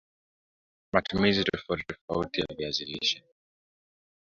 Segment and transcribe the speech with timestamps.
[0.93, 3.23] Matumizi tofauti tofautiya viazi lishe